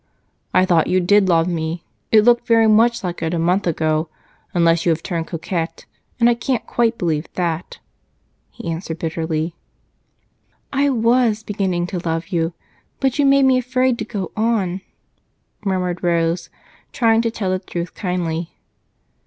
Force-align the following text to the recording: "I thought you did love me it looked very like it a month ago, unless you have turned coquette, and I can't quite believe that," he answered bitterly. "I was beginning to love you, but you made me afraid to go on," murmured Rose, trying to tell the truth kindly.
"I 0.51 0.65
thought 0.65 0.87
you 0.87 0.99
did 0.99 1.29
love 1.29 1.47
me 1.47 1.85
it 2.11 2.23
looked 2.23 2.47
very 2.47 2.65
like 2.65 3.21
it 3.21 3.35
a 3.35 3.37
month 3.37 3.67
ago, 3.67 4.09
unless 4.51 4.83
you 4.83 4.89
have 4.89 5.03
turned 5.03 5.27
coquette, 5.27 5.85
and 6.19 6.27
I 6.27 6.33
can't 6.33 6.65
quite 6.65 6.97
believe 6.97 7.31
that," 7.35 7.77
he 8.49 8.71
answered 8.71 8.97
bitterly. 8.97 9.53
"I 10.73 10.89
was 10.89 11.43
beginning 11.43 11.85
to 11.85 11.99
love 12.03 12.29
you, 12.29 12.53
but 12.99 13.19
you 13.19 13.27
made 13.27 13.45
me 13.45 13.59
afraid 13.59 13.99
to 13.99 14.05
go 14.05 14.31
on," 14.35 14.81
murmured 15.63 16.01
Rose, 16.03 16.49
trying 16.91 17.21
to 17.21 17.29
tell 17.29 17.51
the 17.51 17.59
truth 17.59 17.93
kindly. 17.93 18.55